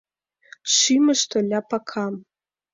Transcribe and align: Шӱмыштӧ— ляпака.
Шӱмыштӧ— 0.75 1.39
ляпака. 1.49 2.05